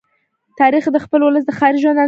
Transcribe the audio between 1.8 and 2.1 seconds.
ژوند انځور دی.